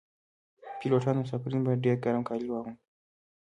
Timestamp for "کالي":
2.27-2.47